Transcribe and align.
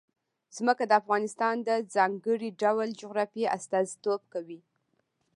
ځمکه 0.55 0.83
د 0.87 0.91
افغانستان 1.01 1.55
د 1.67 1.69
ځانګړي 1.95 2.49
ډول 2.61 2.89
جغرافیه 3.01 3.47
استازیتوب 3.57 4.21
کوي. 4.33 4.59